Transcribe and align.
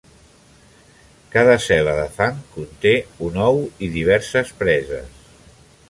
Cada 1.35 1.57
cel·la 1.65 1.93
de 1.99 2.07
fang 2.17 2.39
conté 2.55 2.95
un 3.29 3.39
ou 3.51 3.63
i 3.89 3.93
diverses 4.01 4.55
preses. 4.65 5.23